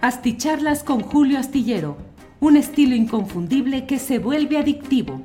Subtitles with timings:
[0.00, 1.96] Asticharlas con Julio Astillero,
[2.38, 5.22] un estilo inconfundible que se vuelve adictivo.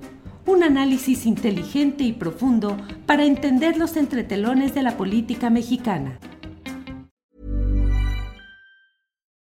[0.47, 2.75] Un análisis inteligente y profundo
[3.05, 6.17] para entender los entretelones de la política mexicana.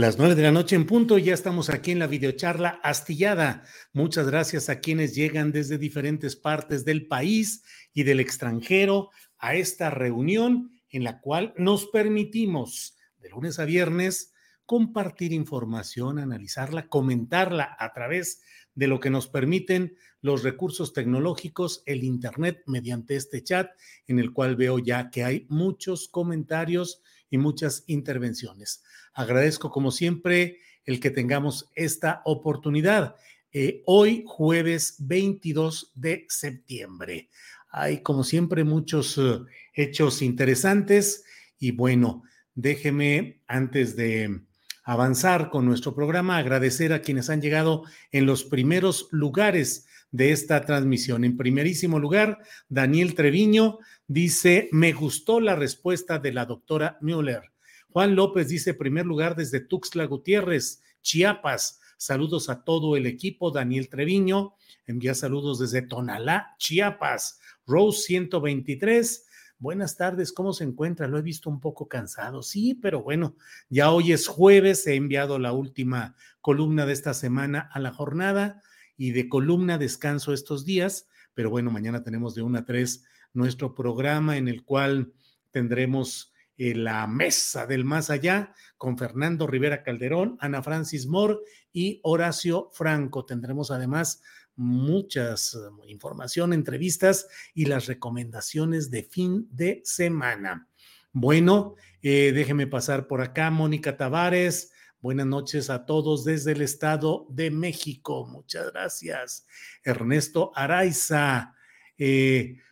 [0.00, 3.64] Las nueve de la noche en punto, ya estamos aquí en la videocharla astillada.
[3.92, 7.62] Muchas gracias a quienes llegan desde diferentes partes del país
[7.92, 14.32] y del extranjero a esta reunión en la cual nos permitimos de lunes a viernes
[14.64, 18.40] compartir información, analizarla, comentarla a través
[18.74, 23.70] de lo que nos permiten los recursos tecnológicos, el Internet mediante este chat,
[24.06, 28.82] en el cual veo ya que hay muchos comentarios y muchas intervenciones.
[29.12, 33.16] Agradezco como siempre el que tengamos esta oportunidad.
[33.52, 37.28] Eh, hoy, jueves 22 de septiembre.
[37.70, 41.24] Hay, como siempre, muchos uh, hechos interesantes
[41.58, 42.22] y bueno,
[42.54, 44.40] déjeme antes de
[44.84, 50.64] avanzar con nuestro programa, agradecer a quienes han llegado en los primeros lugares de esta
[50.64, 51.24] transmisión.
[51.24, 57.52] En primerísimo lugar, Daniel Treviño dice, me gustó la respuesta de la doctora Müller.
[57.92, 61.80] Juan López dice, primer lugar desde Tuxtla Gutiérrez, Chiapas.
[61.96, 63.50] Saludos a todo el equipo.
[63.50, 64.54] Daniel Treviño
[64.86, 67.40] envía saludos desde Tonalá, Chiapas.
[67.66, 69.26] Rose 123.
[69.58, 71.08] Buenas tardes, ¿cómo se encuentra?
[71.08, 73.36] Lo he visto un poco cansado, sí, pero bueno,
[73.68, 78.62] ya hoy es jueves, he enviado la última columna de esta semana a la jornada
[78.96, 83.74] y de columna descanso estos días, pero bueno, mañana tenemos de 1 a 3 nuestro
[83.74, 85.12] programa en el cual
[85.50, 91.38] tendremos eh, la mesa del más allá con Fernando Rivera Calderón, Ana Francis Moore
[91.72, 93.24] y Horacio Franco.
[93.24, 94.22] Tendremos además
[94.56, 100.68] muchas eh, información, entrevistas y las recomendaciones de fin de semana.
[101.12, 104.70] Bueno, eh, déjeme pasar por acá, Mónica Tavares.
[105.00, 108.26] Buenas noches a todos desde el Estado de México.
[108.26, 109.46] Muchas gracias.
[109.82, 111.54] Ernesto Araiza.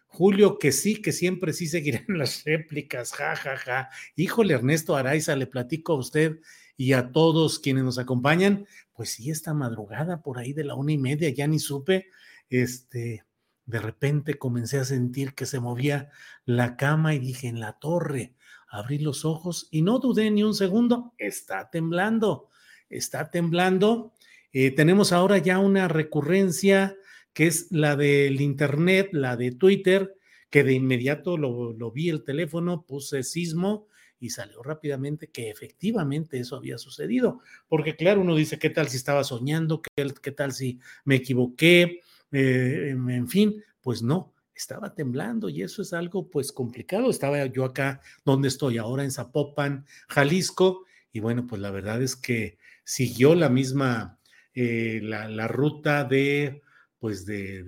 [0.09, 3.91] Julio, que sí, que siempre sí seguirán las réplicas, ja, ja, ja.
[4.17, 6.41] Híjole, Ernesto Araiza, le platico a usted
[6.77, 10.93] y a todos quienes nos acompañan, pues sí, esta madrugada por ahí de la una
[10.93, 12.07] y media, ya ni supe,
[12.49, 13.25] este,
[13.67, 16.11] de repente comencé a sentir que se movía
[16.47, 18.35] la cama y dije, en la torre,
[18.69, 22.49] abrí los ojos y no dudé ni un segundo, está temblando,
[22.89, 24.15] está temblando.
[24.53, 26.97] Eh, tenemos ahora ya una recurrencia
[27.39, 30.17] que es la del Internet, la de Twitter,
[30.51, 33.87] que de inmediato lo, vi el teléfono, puse sismo
[34.19, 37.39] y salió rápidamente que efectivamente eso había sucedido.
[37.69, 39.83] Porque claro, uno dice, ¿qué tal si estaba soñando?
[39.83, 42.01] ¿Qué, tal si me equivoqué?
[42.33, 47.09] Eh, en fin, pues no, estaba temblando y eso es algo pues complicado.
[47.09, 52.17] Estaba yo acá donde estoy ahora en Zapopan, Jalisco, y bueno, pues la verdad es
[52.17, 54.19] que siguió la misma,
[54.55, 56.63] eh, la ruta de
[56.99, 57.63] pues de,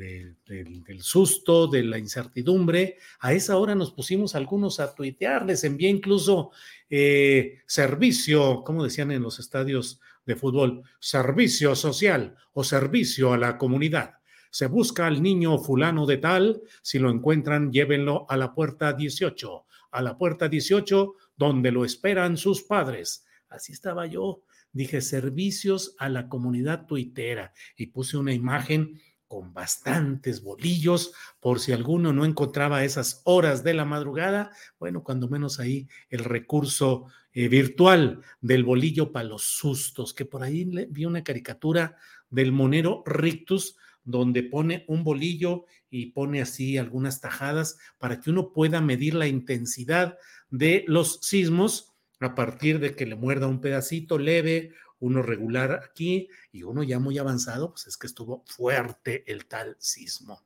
[0.46, 2.96] del susto, de la incertidumbre.
[3.20, 6.50] A esa hora nos pusimos algunos a tuitear, les envié incluso
[6.88, 13.56] eh, servicio, como decían en los estadios de fútbol, servicio social o servicio a la
[13.56, 14.14] comunidad.
[14.50, 19.64] Se busca al niño fulano de tal, si lo encuentran, llévenlo a la puerta 18,
[19.92, 23.24] a la puerta 18 donde lo esperan sus padres.
[23.48, 24.42] Así estaba yo.
[24.72, 29.00] Dije servicios a la comunidad tuitera y puse una imagen
[29.30, 34.50] con bastantes bolillos, por si alguno no encontraba esas horas de la madrugada,
[34.80, 40.42] bueno, cuando menos ahí el recurso eh, virtual del bolillo para los sustos, que por
[40.42, 41.96] ahí vi una caricatura
[42.28, 48.52] del monero Rictus, donde pone un bolillo y pone así algunas tajadas para que uno
[48.52, 50.18] pueda medir la intensidad
[50.50, 56.28] de los sismos a partir de que le muerda un pedacito leve, uno regular aquí
[56.52, 60.42] y uno ya muy avanzado, pues es que estuvo fuerte el tal sismo.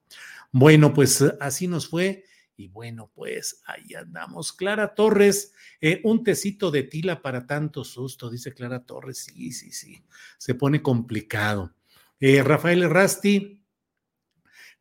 [0.50, 2.24] Bueno, pues así nos fue.
[2.56, 4.52] Y bueno, pues ahí andamos.
[4.52, 9.24] Clara Torres, eh, un tecito de tila para tanto susto, dice Clara Torres.
[9.24, 10.00] Sí, sí, sí,
[10.38, 11.74] se pone complicado.
[12.20, 13.63] Eh, Rafael Rasti,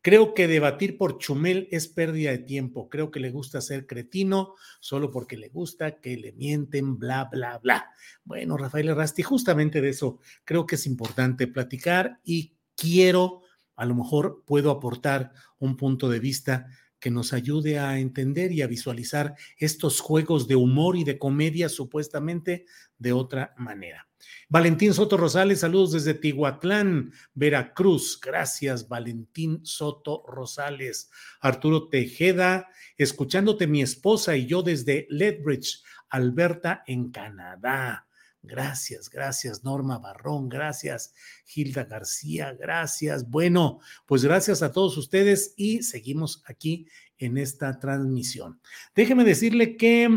[0.04, 2.90] Creo que debatir por Chumel es pérdida de tiempo.
[2.90, 7.56] Creo que le gusta ser cretino solo porque le gusta que le mienten, bla, bla,
[7.56, 7.90] bla.
[8.22, 13.40] Bueno, Rafael Rasti, justamente de eso creo que es importante platicar y quiero,
[13.76, 16.66] a lo mejor puedo aportar un punto de vista
[17.04, 21.68] que nos ayude a entender y a visualizar estos juegos de humor y de comedia
[21.68, 22.64] supuestamente
[22.96, 24.08] de otra manera.
[24.48, 28.18] Valentín Soto Rosales, saludos desde Tihuatlán, Veracruz.
[28.18, 31.10] Gracias, Valentín Soto Rosales.
[31.42, 38.06] Arturo Tejeda, escuchándote mi esposa y yo desde Lethbridge, Alberta, en Canadá.
[38.46, 41.14] Gracias, gracias Norma Barrón, gracias
[41.46, 43.28] Gilda García, gracias.
[43.30, 46.86] Bueno, pues gracias a todos ustedes y seguimos aquí
[47.18, 48.60] en esta transmisión.
[48.94, 50.08] Déjeme decirle que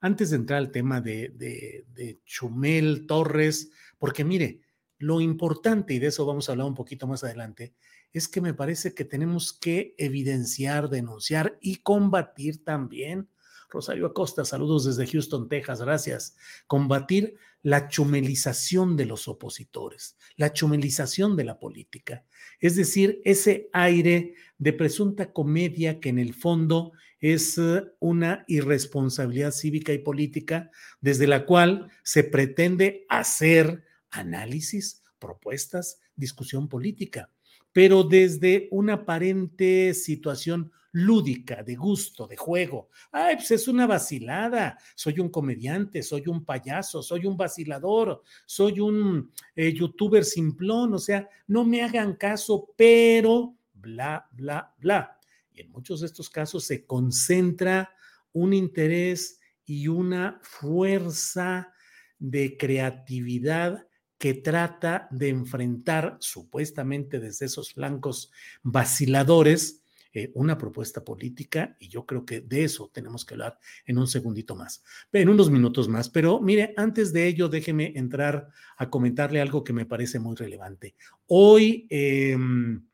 [0.00, 4.60] antes de entrar al tema de, Chumel Torres, porque mire,
[4.98, 7.74] lo importante, y de eso vamos a hablar un poquito más adelante,
[8.12, 13.28] es que me parece que tenemos que evidenciar, denunciar y combatir también.
[13.68, 16.36] Rosario Acosta, saludos desde Houston, Texas, gracias.
[16.66, 22.24] Combatir la chumelización de los opositores, la chumelización de la política,
[22.60, 29.50] es decir, ese aire de presunta comedia que en el fondo es eh, una irresponsabilidad
[29.50, 30.70] cívica y política
[31.00, 37.30] desde la cual se pretende hacer análisis, propuestas, discusión política,
[37.72, 42.88] pero desde una aparente situación lúdica, de gusto, de juego.
[43.12, 44.78] Ay, pues es una vacilada.
[44.94, 50.94] Soy un comediante, soy un payaso, soy un vacilador, soy un eh, youtuber simplón.
[50.94, 55.18] O sea, no me hagan caso, pero bla, bla, bla.
[55.52, 57.94] Y en muchos de estos casos se concentra
[58.32, 61.74] un interés y una fuerza
[62.18, 68.32] de creatividad que trata de enfrentar supuestamente desde esos flancos
[68.62, 69.82] vaciladores
[70.18, 74.06] eh, una propuesta política y yo creo que de eso tenemos que hablar en un
[74.06, 74.82] segundito más,
[75.12, 76.08] en unos minutos más.
[76.08, 78.48] Pero mire, antes de ello, déjeme entrar
[78.78, 80.94] a comentarle algo que me parece muy relevante.
[81.26, 81.86] Hoy...
[81.90, 82.86] Em,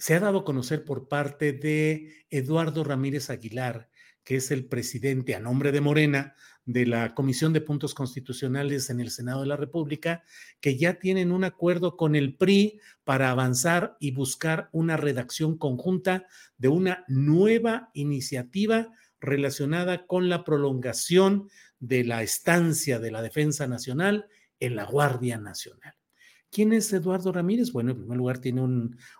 [0.00, 3.90] se ha dado a conocer por parte de Eduardo Ramírez Aguilar,
[4.28, 6.34] que es el presidente a nombre de Morena
[6.66, 10.22] de la Comisión de Puntos Constitucionales en el Senado de la República,
[10.60, 16.26] que ya tienen un acuerdo con el PRI para avanzar y buscar una redacción conjunta
[16.58, 21.48] de una nueva iniciativa relacionada con la prolongación
[21.78, 24.26] de la estancia de la Defensa Nacional
[24.60, 25.94] en la Guardia Nacional.
[26.50, 27.72] ¿Quién es Eduardo Ramírez?
[27.72, 28.62] Bueno, en primer lugar tiene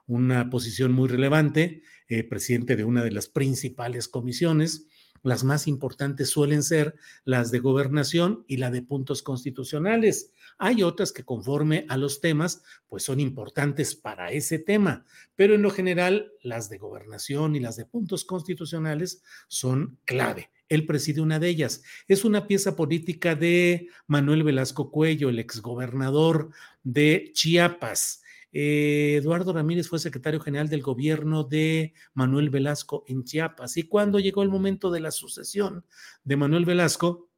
[0.07, 4.87] una posición muy relevante, eh, presidente de una de las principales comisiones.
[5.23, 6.95] Las más importantes suelen ser
[7.25, 10.33] las de gobernación y la de puntos constitucionales.
[10.59, 15.05] Hay otras que conforme a los temas, pues son importantes para ese tema,
[15.37, 20.51] pero en lo general las de gobernación y las de puntos constitucionales son clave.
[20.69, 21.83] Él preside una de ellas.
[22.09, 26.51] Es una pieza política de Manuel Velasco Cuello, el exgobernador
[26.83, 28.23] de Chiapas.
[28.53, 33.77] Eh, Eduardo Ramírez fue secretario general del gobierno de Manuel Velasco en Chiapas.
[33.77, 35.85] Y cuando llegó el momento de la sucesión
[36.25, 37.29] de Manuel Velasco,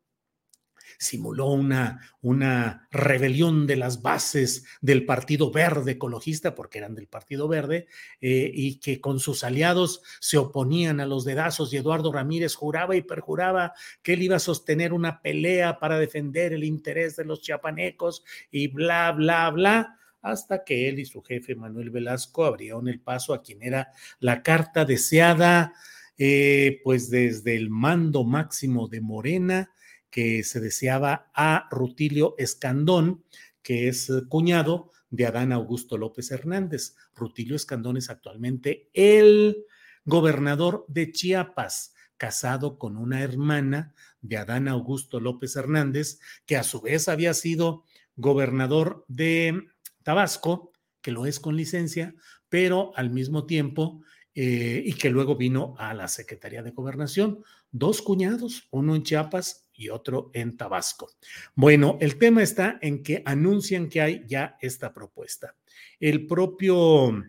[1.00, 7.48] simuló una, una rebelión de las bases del Partido Verde ecologista, porque eran del Partido
[7.48, 7.86] Verde,
[8.20, 12.96] eh, y que con sus aliados se oponían a los dedazos y Eduardo Ramírez juraba
[12.96, 17.40] y perjuraba que él iba a sostener una pelea para defender el interés de los
[17.40, 23.00] chiapanecos y bla, bla, bla hasta que él y su jefe Manuel Velasco abrieron el
[23.00, 25.74] paso a quien era la carta deseada,
[26.18, 29.70] eh, pues desde el mando máximo de Morena,
[30.10, 33.24] que se deseaba a Rutilio Escandón,
[33.62, 36.96] que es eh, cuñado de Adán Augusto López Hernández.
[37.14, 39.64] Rutilio Escandón es actualmente el
[40.04, 46.80] gobernador de Chiapas, casado con una hermana de Adán Augusto López Hernández, que a su
[46.80, 47.84] vez había sido
[48.16, 49.69] gobernador de
[50.02, 52.14] Tabasco, que lo es con licencia,
[52.48, 54.02] pero al mismo tiempo,
[54.34, 59.68] eh, y que luego vino a la Secretaría de Gobernación, dos cuñados, uno en Chiapas
[59.72, 61.10] y otro en Tabasco.
[61.54, 65.56] Bueno, el tema está en que anuncian que hay ya esta propuesta.
[65.98, 67.24] El propio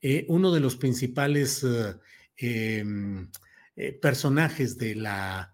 [0.00, 1.64] eh, uno de los principales
[2.36, 3.30] em,
[4.00, 5.52] personajes de la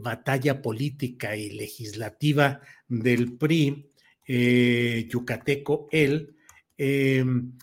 [0.00, 3.90] batalla política y legislativa del PRI,
[5.08, 6.36] yucateco, él,
[6.76, 7.58] em,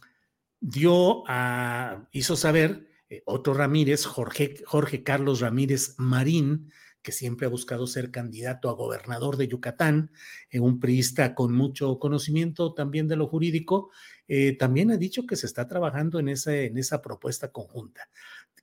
[0.60, 2.88] dio a, hizo saber
[3.26, 6.72] otro Ramírez, Jorge, Jorge Carlos Ramírez Marín,
[7.02, 10.12] que siempre ha buscado ser candidato a gobernador de Yucatán,
[10.50, 13.90] eh, un priista con mucho conocimiento también de lo jurídico,
[14.28, 18.10] eh, también ha dicho que se está trabajando en, en esa propuesta conjunta.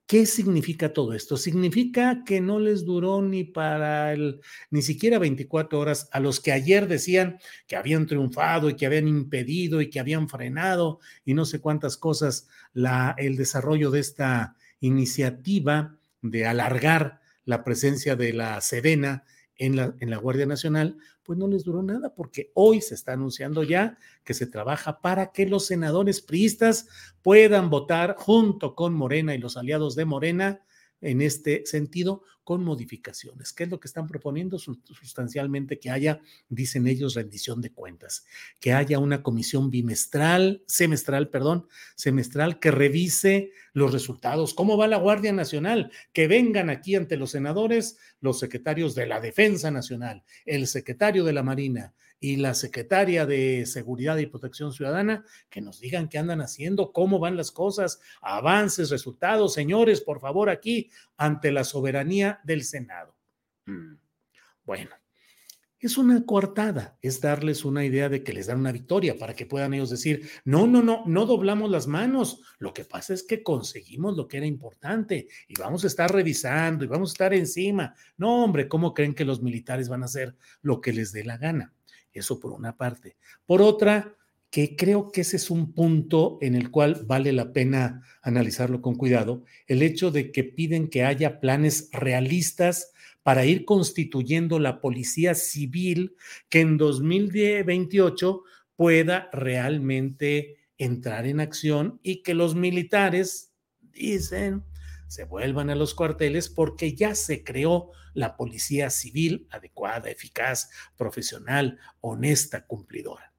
[0.06, 1.36] ¿Qué significa todo esto?
[1.36, 6.52] Significa que no les duró ni para el, ni siquiera 24 horas a los que
[6.52, 11.44] ayer decían que habían triunfado y que habían impedido y que habían frenado y no
[11.44, 18.60] sé cuántas cosas la, el desarrollo de esta iniciativa de alargar la presencia de la
[18.60, 19.25] Sedena
[19.58, 23.12] en la, en la Guardia Nacional, pues no les duró nada, porque hoy se está
[23.12, 26.88] anunciando ya que se trabaja para que los senadores priistas
[27.22, 30.60] puedan votar junto con Morena y los aliados de Morena
[31.00, 33.52] en este sentido con modificaciones.
[33.52, 34.56] ¿Qué es lo que están proponiendo?
[34.60, 38.24] Sustancialmente que haya, dicen ellos, rendición de cuentas,
[38.60, 44.54] que haya una comisión bimestral, semestral, perdón, semestral que revise los resultados.
[44.54, 45.90] ¿Cómo va la Guardia Nacional?
[46.12, 51.32] Que vengan aquí ante los senadores los secretarios de la Defensa Nacional, el secretario de
[51.32, 56.40] la Marina, y la secretaria de Seguridad y Protección Ciudadana que nos digan qué andan
[56.40, 62.64] haciendo, cómo van las cosas, avances, resultados, señores, por favor, aquí ante la soberanía del
[62.64, 63.16] Senado.
[63.66, 63.97] Mm,
[64.64, 64.90] bueno,
[65.78, 69.47] es una coartada, es darles una idea de que les dan una victoria para que
[69.47, 73.43] puedan ellos decir, no, no, no, no doblamos las manos, lo que pasa es que
[73.43, 77.95] conseguimos lo que era importante y vamos a estar revisando y vamos a estar encima.
[78.16, 81.37] No, hombre, ¿cómo creen que los militares van a hacer lo que les dé la
[81.37, 81.75] gana?
[82.11, 83.16] Eso por una parte.
[83.45, 84.16] Por otra,
[84.56, 88.94] que creo que ese es un punto en el cual vale la pena analizarlo con
[88.94, 95.34] cuidado, el hecho de que piden que haya planes realistas para ir constituyendo la policía
[95.34, 96.16] civil
[96.48, 98.44] que en 2028
[98.76, 103.52] pueda realmente entrar en acción y que los militares,
[103.92, 104.64] dicen,
[105.06, 111.78] se vuelvan a los cuarteles porque ya se creó la policía civil adecuada, eficaz, profesional,
[112.00, 113.36] honesta, cumplidora.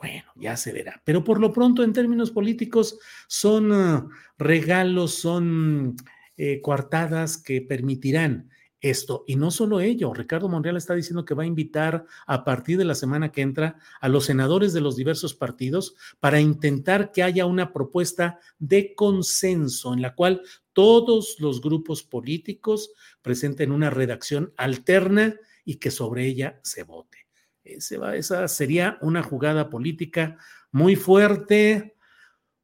[0.00, 1.02] Bueno, ya se verá.
[1.04, 5.94] Pero por lo pronto, en términos políticos, son ah, regalos, son
[6.38, 8.48] eh, coartadas que permitirán
[8.80, 9.24] esto.
[9.26, 12.86] Y no solo ello, Ricardo Monreal está diciendo que va a invitar a partir de
[12.86, 17.44] la semana que entra a los senadores de los diversos partidos para intentar que haya
[17.44, 20.40] una propuesta de consenso en la cual
[20.72, 22.90] todos los grupos políticos
[23.20, 27.19] presenten una redacción alterna y que sobre ella se vote.
[27.64, 30.38] Esa sería una jugada política
[30.72, 31.96] muy fuerte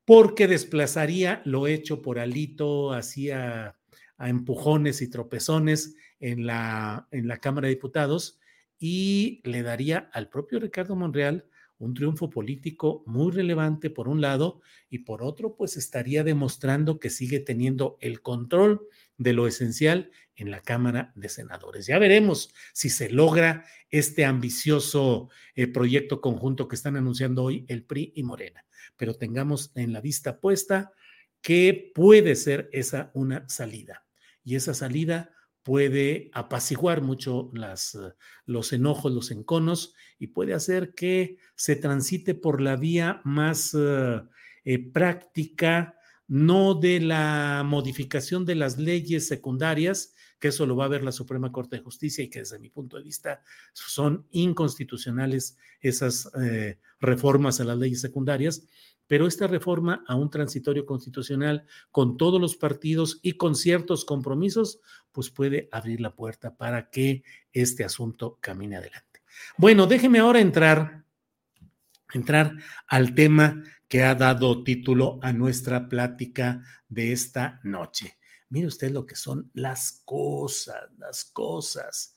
[0.04, 3.76] porque desplazaría lo hecho por Alito hacia
[4.18, 8.38] a empujones y tropezones en la, en la Cámara de Diputados
[8.78, 11.46] y le daría al propio Ricardo Monreal
[11.78, 17.10] un triunfo político muy relevante por un lado y por otro pues estaría demostrando que
[17.10, 18.86] sigue teniendo el control
[19.18, 21.87] de lo esencial en la Cámara de Senadores.
[21.87, 27.85] Ya veremos si se logra este ambicioso eh, proyecto conjunto que están anunciando hoy el
[27.85, 28.64] PRI y Morena,
[28.96, 30.92] pero tengamos en la vista puesta
[31.40, 34.06] que puede ser esa una salida
[34.44, 35.30] y esa salida
[35.62, 38.12] puede apaciguar mucho eh,
[38.44, 44.92] los enojos, los enconos y puede hacer que se transite por la vía más eh,
[44.92, 45.95] práctica,
[46.28, 51.12] no de la modificación de las leyes secundarias, que eso lo va a ver la
[51.12, 53.42] Suprema Corte de Justicia y que desde mi punto de vista
[53.73, 56.30] son inconstitucionales esas
[57.00, 58.66] reformas a las leyes secundarias,
[59.06, 64.80] pero esta reforma a un transitorio constitucional con todos los partidos y con ciertos compromisos,
[65.12, 69.23] pues puede abrir la puerta para que este asunto camine adelante.
[69.56, 71.04] Bueno, déjeme ahora entrar,
[72.12, 72.52] entrar
[72.88, 78.18] al tema que ha dado título a nuestra plática de esta noche.
[78.48, 82.14] Mire usted lo que son las cosas, las cosas.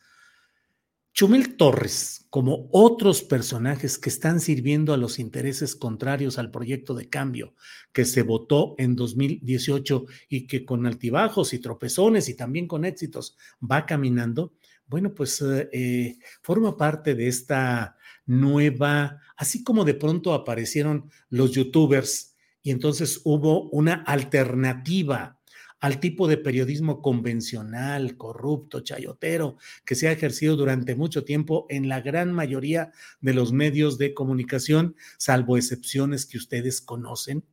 [1.12, 7.10] Chumel Torres, como otros personajes que están sirviendo a los intereses contrarios al proyecto de
[7.10, 7.56] cambio
[7.92, 13.36] que se votó en 2018 y que con altibajos y tropezones y también con éxitos
[13.60, 14.54] va caminando,
[14.86, 17.98] bueno, pues eh, eh, forma parte de esta
[18.30, 25.40] nueva, así como de pronto aparecieron los youtubers y entonces hubo una alternativa
[25.80, 31.90] al tipo de periodismo convencional, corrupto, chayotero, que se ha ejercido durante mucho tiempo en
[31.90, 37.46] la gran mayoría de los medios de comunicación, salvo excepciones que ustedes conocen.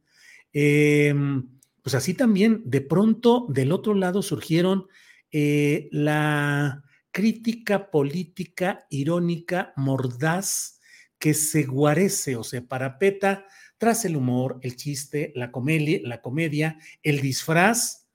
[0.53, 1.49] Em,
[1.83, 4.89] pues así también, de pronto, del otro lado surgieron
[5.31, 6.83] eh, la
[7.17, 10.83] crítica política irónica mordaz
[11.19, 13.47] que se guarece o se parapeta
[13.79, 18.07] tras el humor, el chiste, la comedia, la comedia el disfraz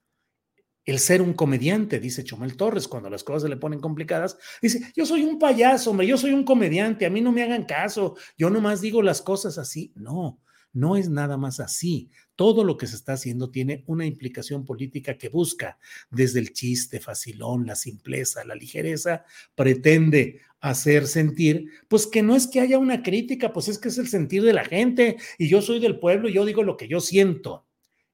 [0.84, 4.92] el ser un comediante, dice Chumel Torres, cuando las cosas se le ponen complicadas, dice,
[4.94, 8.16] yo soy un payaso, hombre, yo soy un comediante, a mí no me hagan caso,
[8.38, 9.92] yo nomás digo las cosas así.
[9.96, 10.40] No,
[10.72, 12.10] no es nada más así.
[12.36, 15.78] Todo lo que se está haciendo tiene una implicación política que busca,
[16.10, 19.24] desde el chiste facilón, la simpleza, la ligereza,
[19.54, 23.98] pretende hacer sentir, pues que no es que haya una crítica, pues es que es
[23.98, 26.88] el sentir de la gente y yo soy del pueblo y yo digo lo que
[26.88, 27.66] yo siento.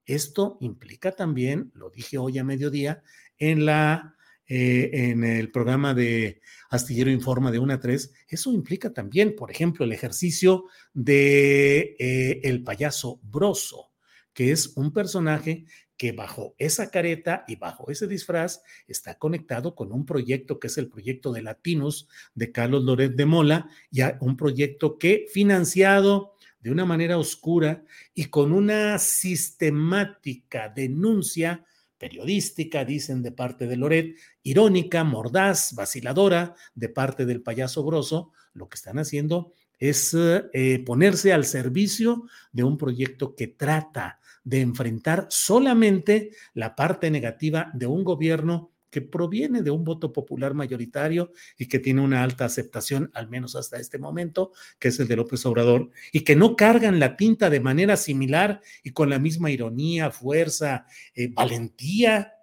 [0.06, 3.02] Esto implica también, lo dije hoy a mediodía,
[3.36, 4.16] en la
[4.48, 6.40] eh, en el programa de
[6.70, 10.64] Astillero Informa de 1 a 3, eso implica también, por ejemplo, el ejercicio
[10.94, 13.92] de eh, el payaso broso,
[14.32, 15.66] que es un personaje
[15.98, 20.78] que bajo esa careta y bajo ese disfraz está conectado con un proyecto que es
[20.78, 26.70] el proyecto de Latinos de Carlos Loret de Mola, ya un proyecto que financiado de
[26.70, 31.64] una manera oscura y con una sistemática denuncia
[31.98, 38.68] periodística, dicen de parte de Loret, irónica, mordaz, vaciladora de parte del payaso grosso, lo
[38.68, 45.26] que están haciendo es eh, ponerse al servicio de un proyecto que trata de enfrentar
[45.30, 51.66] solamente la parte negativa de un gobierno que proviene de un voto popular mayoritario y
[51.66, 55.44] que tiene una alta aceptación, al menos hasta este momento, que es el de López
[55.46, 60.10] Obrador, y que no cargan la tinta de manera similar y con la misma ironía,
[60.10, 62.37] fuerza, eh, valentía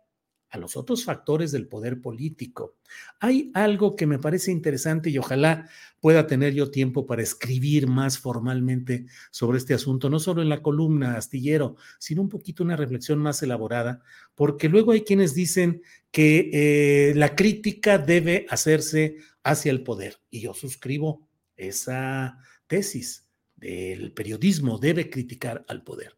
[0.56, 2.78] a los otros factores del poder político.
[3.20, 5.70] Hay algo que me parece interesante y ojalá
[6.00, 10.62] pueda tener yo tiempo para escribir más formalmente sobre este asunto, no solo en la
[10.62, 14.02] columna astillero, sino un poquito una reflexión más elaborada,
[14.34, 20.40] porque luego hay quienes dicen que eh, la crítica debe hacerse hacia el poder, y
[20.40, 21.28] yo suscribo
[21.58, 23.28] esa tesis
[23.58, 26.16] del periodismo, debe criticar al poder,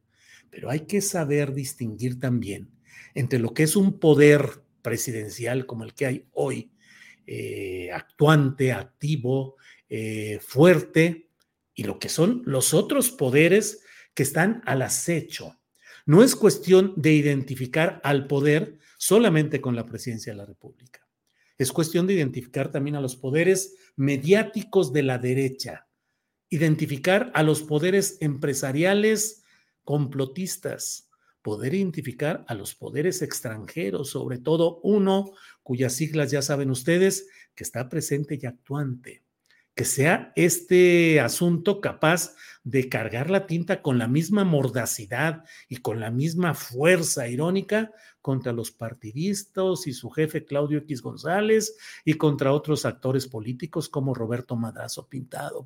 [0.51, 2.76] pero hay que saber distinguir también
[3.17, 6.71] entre lo que es un poder presidencial como el que hay hoy,
[7.25, 9.55] eh, actuante, activo,
[9.89, 11.31] eh, fuerte,
[11.73, 13.81] y lo que son los otros poderes
[14.13, 15.59] que están al acecho.
[16.05, 21.07] No es cuestión de identificar al poder solamente con la presidencia de la República.
[21.57, 25.87] Es cuestión de identificar también a los poderes mediáticos de la derecha,
[26.49, 29.41] identificar a los poderes empresariales
[29.83, 31.06] complotistas,
[31.47, 35.31] poder identificar a los poderes extranjeros, sobre todo uno
[35.63, 39.23] cuyas siglas ya saben ustedes que está presente y actuante.
[39.73, 46.01] Que sea este asunto capaz de cargar la tinta con la misma mordacidad y con
[46.01, 52.51] la misma fuerza irónica contra los partidistas y su jefe Claudio X González y contra
[52.51, 55.65] otros actores políticos como Roberto Madrazo Pintado.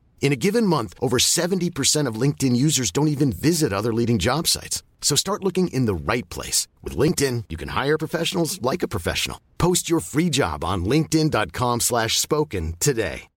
[0.21, 4.47] In a given month, over 70% of LinkedIn users don't even visit other leading job
[4.47, 4.81] sites.
[5.01, 6.69] So start looking in the right place.
[6.81, 9.41] With LinkedIn, you can hire professionals like a professional.
[9.57, 13.27] Post your free job on linkedin.com slash spoken today.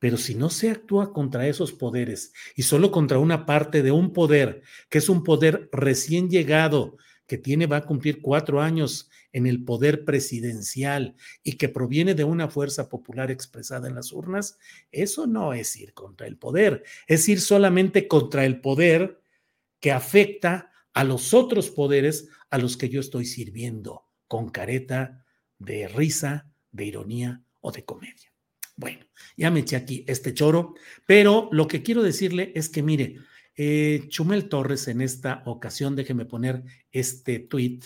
[0.00, 4.12] Pero si no se actúa contra esos poderes y solo contra una parte de un
[4.12, 9.46] poder, que es un poder recién llegado, que tiene, va a cumplir cuatro años en
[9.46, 14.58] el poder presidencial y que proviene de una fuerza popular expresada en las urnas,
[14.92, 19.20] eso no es ir contra el poder, es ir solamente contra el poder
[19.80, 25.26] que afecta a los otros poderes a los que yo estoy sirviendo, con careta
[25.58, 28.32] de risa, de ironía o de comedia.
[28.76, 29.04] Bueno,
[29.36, 30.74] ya me eché aquí este choro,
[31.06, 33.16] pero lo que quiero decirle es que mire,
[33.56, 37.80] eh, Chumel Torres en esta ocasión, déjeme poner este tweet,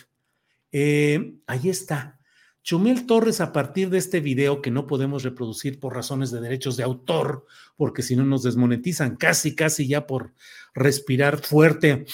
[0.73, 2.19] eh, ahí está.
[2.63, 6.77] Chumel Torres, a partir de este video que no podemos reproducir por razones de derechos
[6.77, 10.35] de autor, porque si no nos desmonetizan, casi, casi ya por
[10.75, 12.05] respirar fuerte,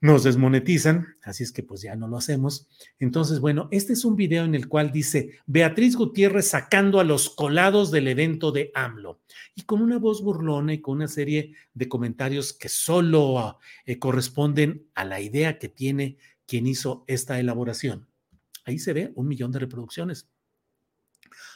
[0.00, 2.68] nos desmonetizan, así es que pues ya no lo hacemos.
[2.98, 7.30] Entonces, bueno, este es un video en el cual dice Beatriz Gutiérrez sacando a los
[7.30, 9.20] colados del evento de AMLO
[9.54, 14.86] y con una voz burlona y con una serie de comentarios que solo eh, corresponden
[14.94, 18.08] a la idea que tiene quien hizo esta elaboración.
[18.64, 20.28] Ahí se ve un millón de reproducciones.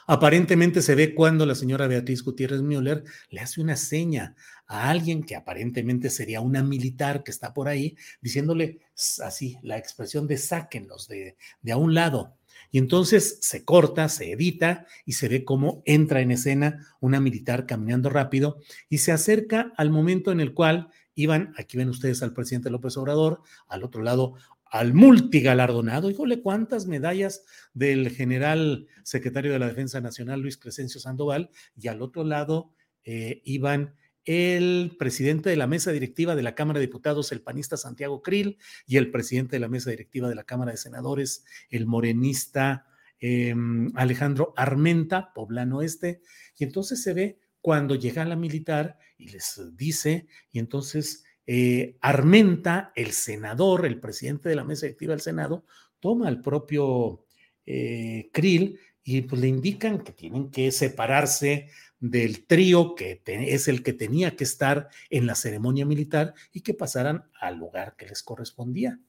[0.07, 4.35] Aparentemente se ve cuando la señora Beatriz Gutiérrez Müller le hace una seña
[4.67, 8.81] a alguien que aparentemente sería una militar que está por ahí, diciéndole
[9.23, 12.37] así la expresión de sáquenlos de, de a un lado.
[12.73, 17.67] Y entonces se corta, se edita y se ve cómo entra en escena una militar
[17.67, 22.33] caminando rápido y se acerca al momento en el cual iban, aquí ven ustedes al
[22.33, 24.35] presidente López Obrador, al otro lado
[24.71, 31.51] al multigalardonado, híjole, cuántas medallas del general secretario de la Defensa Nacional, Luis Crescencio Sandoval,
[31.77, 32.73] y al otro lado
[33.05, 37.77] eh, iban el presidente de la mesa directiva de la Cámara de Diputados, el panista
[37.77, 41.87] Santiago Krill, y el presidente de la mesa directiva de la Cámara de Senadores, el
[41.87, 42.87] morenista
[43.19, 46.23] em, Alejandro Armenta, poblano este,
[46.57, 52.93] y entonces se ve cuando llega la militar y les dice, y entonces eh, Armenta,
[52.95, 55.65] el senador, el presidente de la mesa directiva del Senado,
[55.99, 57.25] toma al propio
[57.67, 61.67] eh, Krill y pues le indican que tienen que separarse
[61.99, 66.73] del trío que es el que tenía que estar en la ceremonia militar y que
[66.73, 69.01] pasaran al lugar que les correspondía.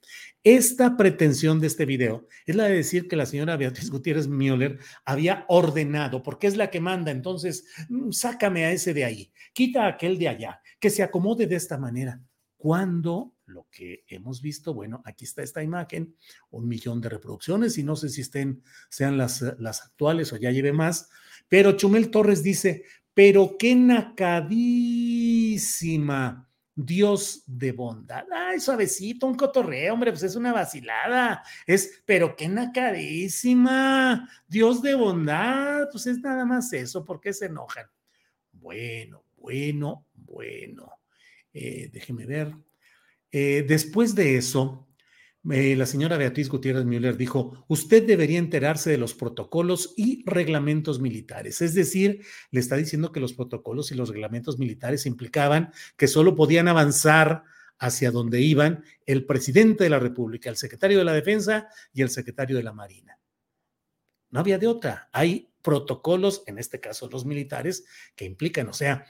[0.43, 4.79] Esta pretensión de este video es la de decir que la señora Beatriz Gutiérrez Müller
[5.05, 9.85] había ordenado, porque es la que manda, entonces mm, sácame a ese de ahí, quita
[9.85, 12.19] a aquel de allá, que se acomode de esta manera.
[12.61, 16.15] Cuando lo que hemos visto, bueno, aquí está esta imagen,
[16.51, 20.51] un millón de reproducciones y no sé si estén, sean las, las actuales o ya
[20.51, 21.09] lleve más,
[21.49, 22.83] pero Chumel Torres dice,
[23.15, 24.47] pero qué nacadísima.
[26.75, 28.25] Dios de bondad.
[28.31, 31.41] Ay, suavecito, un cotorreo, hombre, pues es una vacilada.
[31.65, 34.29] Es, pero qué nacadísima.
[34.47, 37.03] Dios de bondad, pues es nada más eso.
[37.03, 37.87] ¿Por qué se enojan?
[38.51, 41.00] Bueno, bueno, bueno.
[41.53, 42.53] Eh, déjeme ver.
[43.31, 44.87] Eh, después de eso,
[45.49, 50.99] eh, la señora Beatriz Gutiérrez Müller dijo, usted debería enterarse de los protocolos y reglamentos
[50.99, 51.61] militares.
[51.61, 56.35] Es decir, le está diciendo que los protocolos y los reglamentos militares implicaban que solo
[56.35, 57.43] podían avanzar
[57.79, 62.09] hacia donde iban el presidente de la República, el secretario de la Defensa y el
[62.09, 63.17] secretario de la Marina.
[64.29, 65.09] No había de otra.
[65.11, 67.83] Hay protocolos, en este caso los militares,
[68.15, 69.07] que implican, o sea,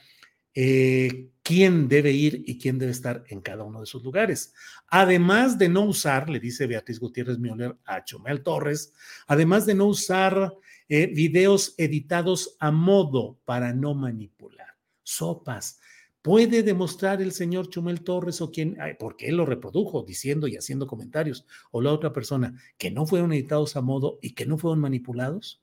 [0.54, 4.54] eh, quién debe ir y quién debe estar en cada uno de sus lugares.
[4.88, 8.92] Además de no usar, le dice Beatriz Gutiérrez Müller a Chumel Torres,
[9.26, 10.52] además de no usar
[10.88, 14.76] eh, videos editados a modo para no manipular.
[15.02, 15.80] Sopas.
[16.20, 20.86] ¿Puede demostrar el señor Chumel Torres o quien, porque él lo reprodujo diciendo y haciendo
[20.86, 24.78] comentarios, o la otra persona, que no fueron editados a modo y que no fueron
[24.78, 25.60] manipulados?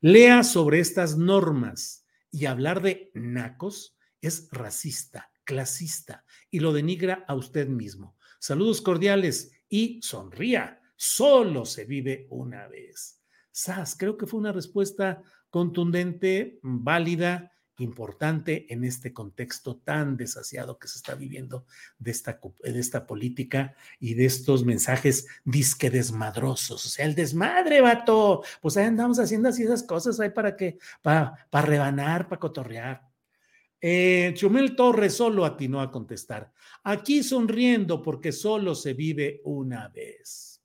[0.00, 3.95] Lea sobre estas normas y hablar de nacos
[4.26, 8.16] es racista, clasista y lo denigra a usted mismo.
[8.38, 10.80] Saludos cordiales y sonría.
[10.96, 13.22] Solo se vive una vez.
[13.50, 20.88] Sas, creo que fue una respuesta contundente, válida, importante en este contexto tan desasiado que
[20.88, 21.66] se está viviendo
[21.98, 26.86] de esta, de esta política y de estos mensajes disque desmadrosos.
[26.86, 28.42] O sea, el desmadre, vato.
[28.60, 33.15] Pues ahí andamos haciendo así esas cosas ahí para que, para, para rebanar, para cotorrear.
[33.80, 36.52] Eh, Chumel Torres solo atinó a contestar.
[36.82, 40.62] Aquí sonriendo porque solo se vive una vez.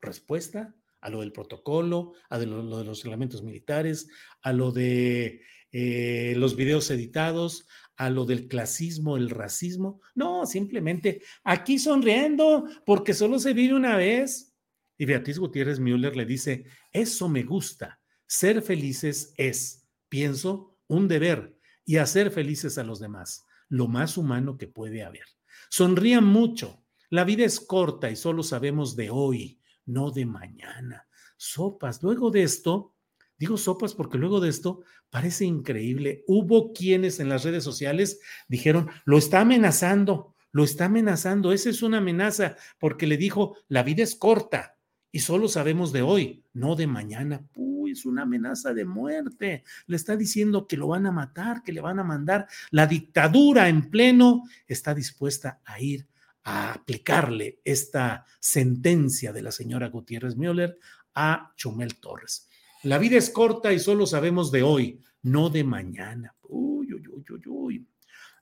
[0.00, 4.08] Respuesta a lo del protocolo, a lo, de los reglamentos militares,
[4.42, 10.00] a lo de eh, los videos editados, a lo del clasismo, el racismo.
[10.14, 14.54] No, simplemente aquí sonriendo porque solo se vive una vez.
[14.96, 18.00] Y Beatriz Gutiérrez Müller le dice, eso me gusta.
[18.26, 21.57] Ser felices es, pienso, un deber
[21.88, 25.24] y hacer felices a los demás, lo más humano que puede haber.
[25.70, 26.84] Sonrían mucho.
[27.08, 31.08] La vida es corta y solo sabemos de hoy, no de mañana.
[31.38, 32.02] Sopas.
[32.02, 32.94] Luego de esto,
[33.38, 36.24] digo sopas porque luego de esto parece increíble.
[36.26, 41.52] Hubo quienes en las redes sociales dijeron, lo está amenazando, lo está amenazando.
[41.52, 44.76] Esa es una amenaza porque le dijo, la vida es corta
[45.10, 47.48] y solo sabemos de hoy, no de mañana
[47.90, 49.64] es una amenaza de muerte.
[49.86, 52.46] Le está diciendo que lo van a matar, que le van a mandar.
[52.70, 56.06] La dictadura en pleno está dispuesta a ir
[56.44, 60.78] a aplicarle esta sentencia de la señora Gutiérrez Müller
[61.14, 62.48] a Chumel Torres.
[62.84, 66.34] La vida es corta y solo sabemos de hoy, no de mañana.
[66.42, 67.88] Uy, uy, uy, uy, uy.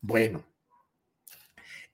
[0.01, 0.45] Bueno,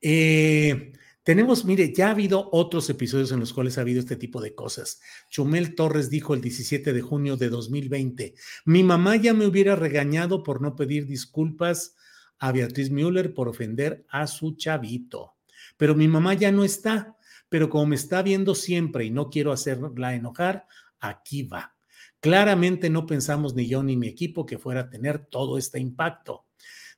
[0.01, 4.41] eh, tenemos, mire, ya ha habido otros episodios en los cuales ha habido este tipo
[4.41, 4.99] de cosas.
[5.29, 10.43] Chumel Torres dijo el 17 de junio de 2020, mi mamá ya me hubiera regañado
[10.43, 11.95] por no pedir disculpas
[12.39, 15.35] a Beatriz Müller por ofender a su chavito.
[15.77, 17.15] Pero mi mamá ya no está,
[17.47, 20.67] pero como me está viendo siempre y no quiero hacerla enojar,
[20.99, 21.73] aquí va.
[22.19, 26.45] Claramente no pensamos ni yo ni mi equipo que fuera a tener todo este impacto.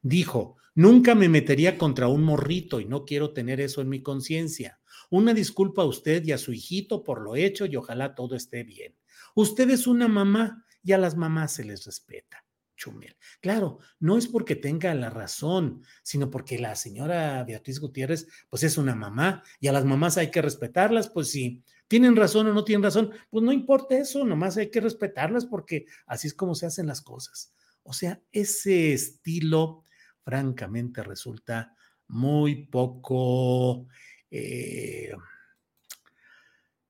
[0.08, 4.82] Dijo, Nunca me metería contra un morrito y no quiero tener eso en mi conciencia.
[5.10, 8.64] Una disculpa a usted y a su hijito por lo hecho y ojalá todo esté
[8.64, 8.94] bien.
[9.36, 12.44] Usted es una mamá y a las mamás se les respeta.
[12.76, 13.16] Chumel.
[13.40, 18.78] Claro, no es porque tenga la razón, sino porque la señora Beatriz Gutiérrez, pues es
[18.78, 22.66] una mamá y a las mamás hay que respetarlas, pues si tienen razón o no
[22.66, 26.66] tienen razón, pues no importa eso, nomás hay que respetarlas porque así es como se
[26.66, 27.54] hacen las cosas.
[27.84, 29.85] O sea, ese estilo
[30.26, 31.76] francamente resulta
[32.08, 33.88] muy poco,
[34.32, 35.14] eh,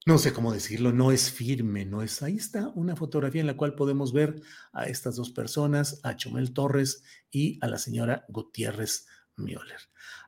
[0.05, 3.57] no sé cómo decirlo, no es firme, no es, ahí está una fotografía en la
[3.57, 9.05] cual podemos ver a estas dos personas, a Chumel Torres y a la señora Gutiérrez
[9.37, 9.79] Müller.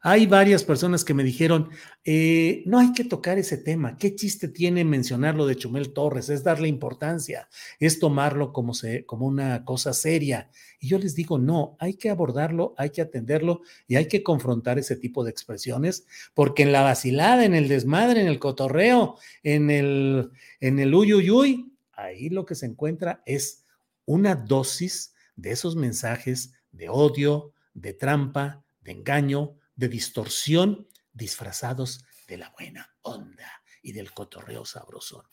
[0.02, 1.70] Hay varias personas que me dijeron,
[2.04, 6.30] eh, no hay que tocar ese tema, ¿qué chiste tiene mencionarlo de Chumel Torres?
[6.30, 10.50] Es darle importancia, es tomarlo como, se, como una cosa seria.
[10.80, 14.78] Y yo les digo, no, hay que abordarlo, hay que atenderlo y hay que confrontar
[14.78, 19.70] ese tipo de expresiones, porque en la vacilada, en el desmadre, en el cotorreo, en
[19.72, 23.64] el, en el uyuyuy, ahí lo que se encuentra es
[24.06, 32.38] una dosis de esos mensajes de odio, de trampa, de engaño, de distorsión, disfrazados de
[32.38, 35.26] la buena onda y del cotorreo sabrosón.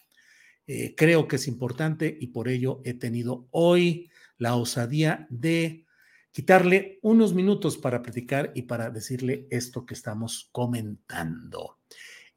[0.66, 5.86] Eh, creo que es importante y por ello he tenido hoy la osadía de
[6.32, 11.78] quitarle unos minutos para platicar y para decirle esto que estamos comentando.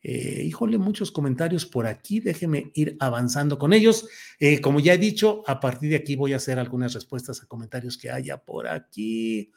[0.04, 4.08] Eh, híjole, muchos comentarios por aquí, déjeme ir avanzando con ellos.
[4.40, 7.48] Eh, como ya he dicho, a partir de aquí voy a hacer algunas respuestas a
[7.48, 9.52] comentarios que haya por aquí.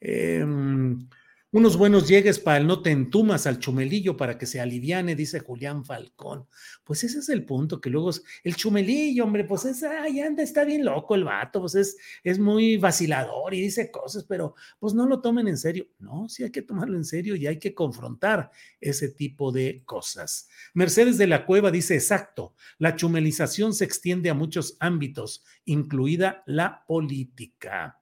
[0.00, 1.08] Em,
[1.56, 5.40] unos buenos llegues para el no te entumas al chumelillo para que se aliviane, dice
[5.40, 6.46] Julián Falcón.
[6.84, 8.10] Pues ese es el punto, que luego
[8.44, 12.38] el chumelillo, hombre, pues es, ay, anda, está bien loco el vato, pues es, es
[12.38, 15.86] muy vacilador y dice cosas, pero pues no lo tomen en serio.
[15.98, 20.50] No, sí hay que tomarlo en serio y hay que confrontar ese tipo de cosas.
[20.74, 26.84] Mercedes de la Cueva dice, exacto, la chumelización se extiende a muchos ámbitos, incluida la
[26.86, 27.98] política.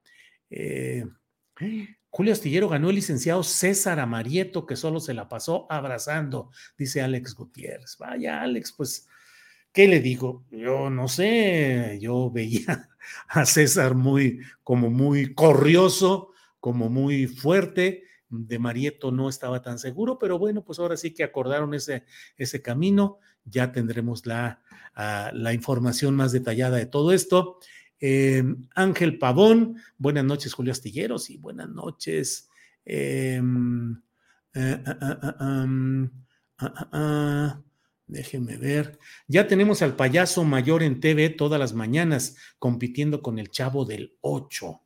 [0.50, 1.04] Eh,
[2.10, 7.34] Julio Astillero ganó el licenciado César Amarieto, que solo se la pasó abrazando, dice Alex
[7.34, 7.96] Gutiérrez.
[7.98, 9.08] Vaya, Alex, pues,
[9.72, 10.44] ¿qué le digo?
[10.50, 12.88] Yo no sé, yo veía
[13.28, 18.04] a César muy, como muy corrioso, como muy fuerte.
[18.28, 22.04] De Marieto no estaba tan seguro, pero bueno, pues ahora sí que acordaron ese,
[22.36, 23.18] ese camino.
[23.44, 24.62] Ya tendremos la,
[24.94, 27.58] ah, la información más detallada de todo esto.
[28.00, 32.48] Em, Ángel Pavón, buenas noches, Julio Astilleros, y buenas noches.
[32.85, 33.92] Em,
[34.54, 35.37] eh, ah,
[36.59, 37.62] ah, ah,
[38.07, 38.98] déjenme ver.
[39.26, 44.16] Ya tenemos al payaso mayor en TV todas las mañanas, compitiendo con el chavo del
[44.20, 44.83] 8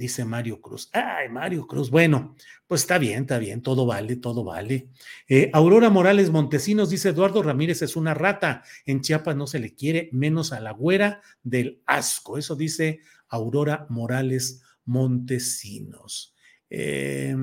[0.00, 0.88] dice Mario Cruz.
[0.94, 2.34] Ay, Mario Cruz, bueno,
[2.66, 4.88] pues está bien, está bien, todo vale, todo vale.
[5.28, 9.74] Eh, Aurora Morales Montesinos dice, Eduardo Ramírez es una rata, en Chiapas no se le
[9.74, 12.38] quiere, menos a la güera del asco.
[12.38, 16.34] Eso dice Aurora Morales Montesinos.
[16.70, 17.36] Eh,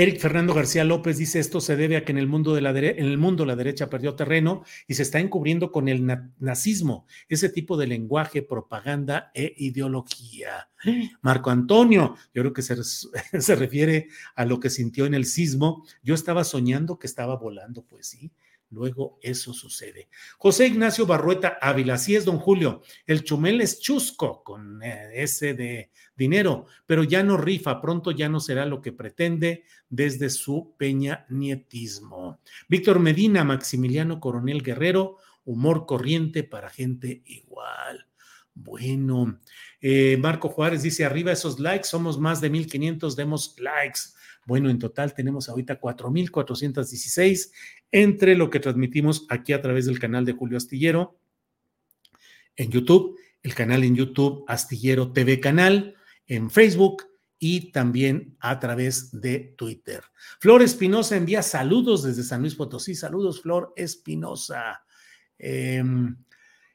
[0.00, 2.70] Eric Fernando García López dice esto se debe a que en el mundo de la
[2.70, 6.06] en el mundo la derecha perdió terreno y se está encubriendo con el
[6.38, 10.70] nazismo, ese tipo de lenguaje, propaganda e ideología.
[11.20, 15.84] Marco Antonio, yo creo que se, se refiere a lo que sintió en el sismo.
[16.02, 18.32] Yo estaba soñando que estaba volando, pues sí,
[18.70, 20.08] Luego eso sucede.
[20.38, 22.82] José Ignacio Barrueta Ávila, así es, don Julio.
[23.04, 28.28] El chumel es chusco con eh, ese de dinero, pero ya no rifa, pronto ya
[28.28, 32.38] no será lo que pretende desde su peña nietismo.
[32.68, 38.06] Víctor Medina, Maximiliano Coronel Guerrero, humor corriente para gente igual.
[38.54, 39.40] Bueno,
[39.80, 44.00] eh, Marco Juárez dice, arriba esos likes, somos más de 1500, demos likes.
[44.46, 47.52] Bueno, en total tenemos ahorita 4.416
[47.92, 51.18] entre lo que transmitimos aquí a través del canal de Julio Astillero
[52.56, 55.94] en YouTube, el canal en YouTube Astillero TV Canal,
[56.26, 57.04] en Facebook
[57.38, 60.02] y también a través de Twitter.
[60.40, 62.94] Flor Espinosa envía saludos desde San Luis Potosí.
[62.94, 64.84] Saludos, Flor Espinosa.
[65.38, 66.16] Em,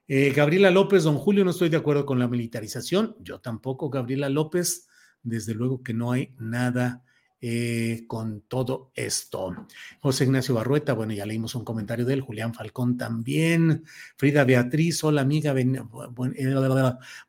[0.07, 3.15] Eh, Gabriela López, don Julio, no estoy de acuerdo con la militarización.
[3.19, 4.87] Yo tampoco, Gabriela López.
[5.23, 7.03] Desde luego que no hay nada
[7.41, 9.67] eh, con todo esto.
[9.99, 12.21] José Ignacio Barrueta, bueno, ya leímos un comentario de él.
[12.21, 13.83] Julián Falcón también.
[14.17, 16.45] Frida Beatriz, hola amiga, eh,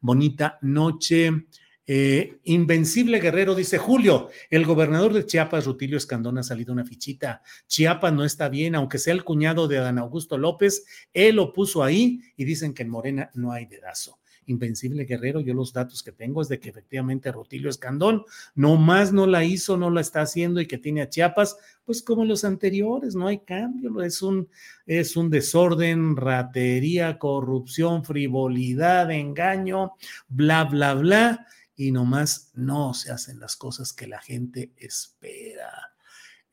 [0.00, 1.46] bonita noche.
[1.88, 7.42] Eh, Invencible Guerrero dice, Julio, el gobernador de Chiapas, Rutilio Escandón, ha salido una fichita.
[7.68, 11.84] Chiapas no está bien, aunque sea el cuñado de Adán Augusto López, él lo puso
[11.84, 14.18] ahí y dicen que en Morena no hay dedazo.
[14.46, 19.12] Invencible Guerrero, yo los datos que tengo es de que efectivamente Rutilio Escandón no más
[19.12, 22.44] no la hizo, no la está haciendo y que tiene a Chiapas, pues como los
[22.44, 24.48] anteriores, no hay cambio, es un,
[24.86, 29.92] es un desorden, ratería, corrupción, frivolidad, engaño,
[30.28, 35.92] bla, bla, bla y nomás no se hacen las cosas que la gente espera.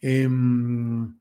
[0.01, 1.17] Em,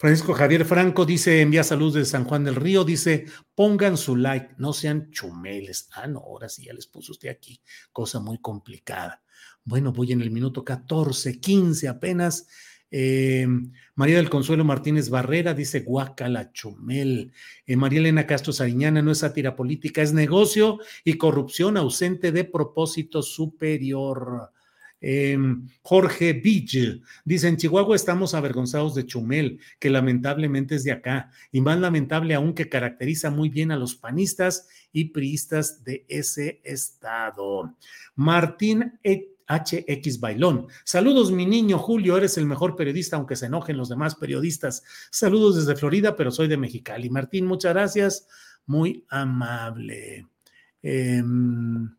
[0.00, 4.54] Francisco Javier Franco dice, envía salud de San Juan del Río, dice, pongan su like,
[4.56, 5.90] no sean chumeles.
[5.92, 7.60] Ah, no, ahora sí ya les puso usted aquí,
[7.92, 9.22] cosa muy complicada.
[9.62, 12.48] Bueno, voy en el minuto 14, 15 apenas.
[12.90, 13.46] Eh,
[13.94, 17.34] María del Consuelo Martínez Barrera dice Guacala Chumel.
[17.66, 22.44] Eh, María Elena Castro Sariñana no es sátira política, es negocio y corrupción ausente de
[22.44, 24.50] propósito superior.
[25.00, 25.38] Eh,
[25.82, 31.60] Jorge Vich dice: En Chihuahua estamos avergonzados de Chumel, que lamentablemente es de acá, y
[31.60, 37.74] más lamentable aún que caracteriza muy bien a los panistas y priistas de ese estado.
[38.14, 38.98] Martín
[39.50, 40.68] HX Bailón.
[40.84, 44.84] Saludos, mi niño Julio, eres el mejor periodista, aunque se enojen los demás periodistas.
[45.10, 47.10] Saludos desde Florida, pero soy de Mexicali.
[47.10, 48.28] Martín, muchas gracias.
[48.66, 50.26] Muy amable.
[50.82, 51.90] Em,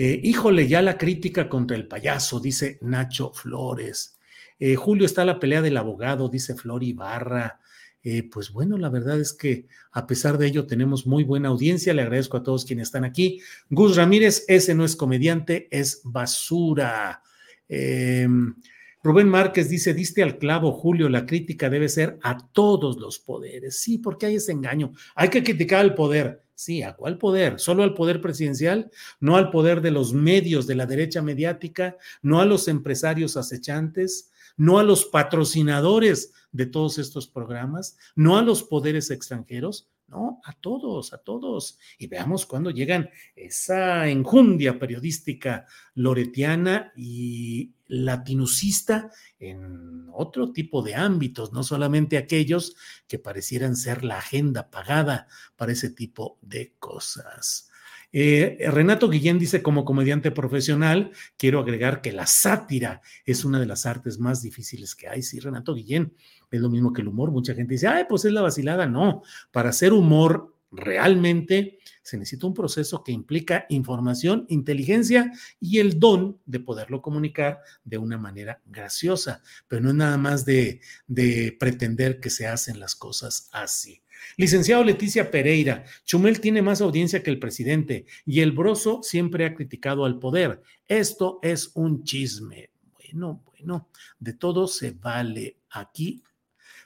[0.00, 4.16] eh, híjole, ya la crítica contra el payaso, dice Nacho Flores.
[4.60, 7.58] Eh, Julio está la pelea del abogado, dice Flor Ibarra.
[8.04, 11.92] Eh, pues bueno, la verdad es que a pesar de ello tenemos muy buena audiencia.
[11.94, 13.40] Le agradezco a todos quienes están aquí.
[13.70, 17.20] Gus Ramírez, ese no es comediante, es basura.
[17.68, 18.54] Em,
[19.02, 23.80] Rubén Márquez dice, diste al clavo, Julio, la crítica debe ser a todos los poderes.
[23.80, 24.92] Sí, porque hay ese engaño.
[25.16, 26.44] Hay que criticar al poder.
[26.58, 27.60] Sí, ¿a cuál poder?
[27.60, 28.90] ¿Solo al poder presidencial?
[29.20, 31.96] ¿No al poder de los medios de la derecha mediática?
[32.20, 34.32] ¿No a los empresarios acechantes?
[34.56, 37.96] ¿No a los patrocinadores de todos estos programas?
[38.16, 39.88] ¿No a los poderes extranjeros?
[40.08, 41.78] No, a todos, a todos.
[41.96, 51.52] Y veamos cuándo llegan esa enjundia periodística loretiana y latinucista en otro tipo de ámbitos,
[51.52, 57.70] no solamente aquellos que parecieran ser la agenda pagada para ese tipo de cosas.
[58.10, 63.66] Eh, Renato Guillén dice, como comediante profesional, quiero agregar que la sátira es una de
[63.66, 65.22] las artes más difíciles que hay.
[65.22, 66.14] Sí, Renato Guillén,
[66.50, 67.30] es lo mismo que el humor.
[67.30, 68.86] Mucha gente dice, ay, pues es la vacilada.
[68.86, 75.98] No, para hacer humor realmente se necesita un proceso que implica información, inteligencia y el
[75.98, 81.56] don de poderlo comunicar de una manera graciosa, pero no es nada más de, de
[81.58, 84.02] pretender que se hacen las cosas así.
[84.36, 89.54] Licenciado Leticia Pereira, Chumel tiene más audiencia que el presidente y el broso siempre ha
[89.54, 90.62] criticado al poder.
[90.86, 92.70] Esto es un chisme.
[92.94, 95.58] Bueno, bueno, de todo se vale.
[95.70, 96.22] Aquí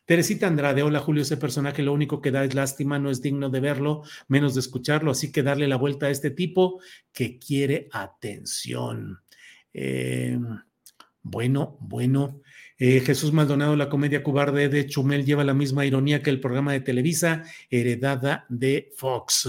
[0.05, 3.51] Teresita Andrade, hola Julio, ese personaje lo único que da es lástima, no es digno
[3.51, 6.81] de verlo, menos de escucharlo, así que darle la vuelta a este tipo
[7.13, 9.21] que quiere atención.
[9.73, 10.39] Eh,
[11.23, 12.42] bueno, bueno.
[12.85, 16.73] Eh, Jesús Maldonado, la comedia cobarde de Chumel lleva la misma ironía que el programa
[16.73, 19.49] de Televisa, heredada de Fox.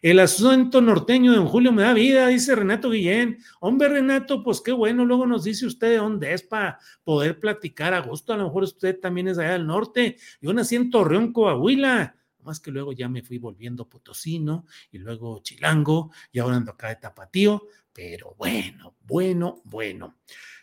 [0.00, 3.38] El asunto norteño de Julio me da vida, dice Renato Guillén.
[3.58, 7.94] Hombre, Renato, pues qué bueno, luego nos dice usted de dónde es para poder platicar
[7.94, 8.32] a gusto.
[8.32, 10.16] A lo mejor usted también es allá del norte.
[10.40, 12.14] Yo nací en Torreón, Coahuila.
[12.44, 16.90] Más que luego ya me fui volviendo potosino y luego chilango y ahora ando acá
[16.90, 17.60] de tapatío.
[17.92, 20.14] Pero bueno, bueno, bueno.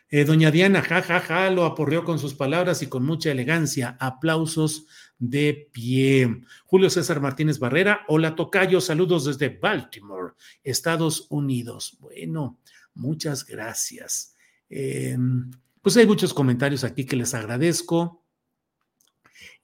[0.09, 3.97] Eh, doña Diana, jajaja, ja, ja, lo aporreó con sus palabras y con mucha elegancia.
[3.99, 4.85] Aplausos
[5.17, 6.41] de pie.
[6.65, 11.97] Julio César Martínez Barrera, hola Tocayo, saludos desde Baltimore, Estados Unidos.
[11.99, 12.59] Bueno,
[12.93, 14.35] muchas gracias.
[14.69, 15.51] Em,
[15.81, 18.23] pues hay muchos comentarios aquí que les agradezco.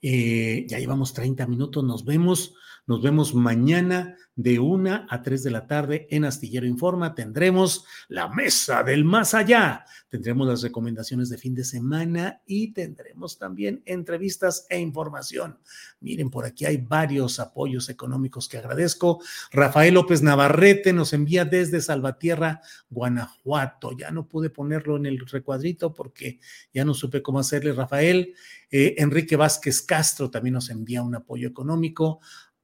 [0.00, 2.54] Eh, ya llevamos 30 minutos, nos vemos.
[2.86, 7.14] Nos vemos mañana de una a tres de la tarde en Astillero Informa.
[7.14, 9.84] Tendremos la mesa del más allá.
[10.08, 15.58] Tendremos las recomendaciones de fin de semana y tendremos también entrevistas e información.
[16.00, 19.22] Miren, por aquí hay varios apoyos económicos que agradezco.
[19.50, 22.60] Rafael López Navarrete nos envía desde Salvatierra,
[22.90, 23.96] Guanajuato.
[23.96, 26.40] Ya no pude ponerlo en el recuadrito porque
[26.72, 28.34] ya no supe cómo hacerle, Rafael.
[28.70, 32.20] Eh, Enrique Vázquez Castro también nos envía un apoyo económico.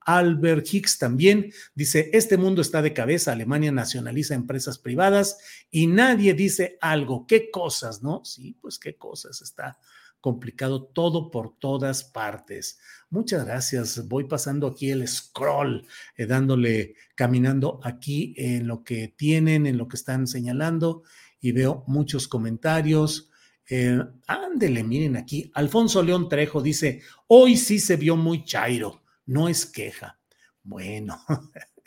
[0.08, 5.36] Albert Hicks también dice, este mundo está de cabeza, Alemania nacionaliza empresas privadas
[5.70, 7.26] y nadie dice algo.
[7.26, 8.24] ¿Qué cosas, no?
[8.24, 9.78] Sí, pues qué cosas, está
[10.22, 12.78] complicado todo por todas partes.
[13.10, 14.08] Muchas gracias.
[14.08, 15.86] Voy pasando aquí el scroll,
[16.16, 21.02] eh, dándole, caminando aquí en lo que tienen, en lo que están señalando
[21.38, 23.28] y veo muchos comentarios.
[23.68, 25.50] Eh, ándele, miren aquí.
[25.52, 30.18] Alfonso León Trejo dice, hoy sí se vio muy chairo, no es queja.
[30.62, 31.24] Bueno.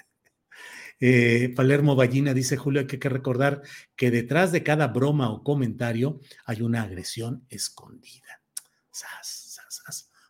[1.04, 3.64] Eh, Palermo Ballina dice, Julio, hay que recordar
[3.96, 8.40] que detrás de cada broma o comentario hay una agresión escondida.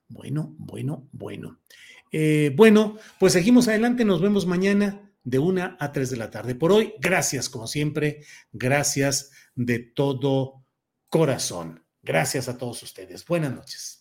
[0.08, 1.60] Bueno, bueno, bueno.
[2.10, 6.56] Eh, bueno, pues seguimos adelante, nos vemos mañana de una a tres de la tarde.
[6.56, 10.66] Por hoy, gracias como siempre, gracias de todo
[11.10, 11.86] corazón.
[12.02, 13.26] Gracias a todos ustedes.
[13.26, 14.01] Buenas noches.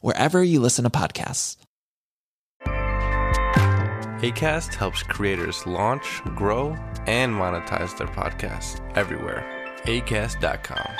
[0.00, 1.56] wherever you listen to podcasts.
[4.20, 6.76] ACAST helps creators launch, grow,
[7.06, 9.44] and monetize their podcasts everywhere.
[9.84, 10.90] ACAST.com.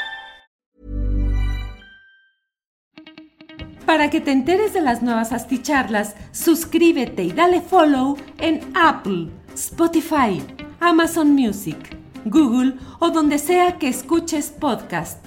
[3.84, 10.40] Para que te enteres de las nuevas asticharlas, suscríbete y dale follow en Apple, Spotify,
[10.78, 11.96] Amazon Music,
[12.26, 15.26] Google o donde sea que escuches podcast.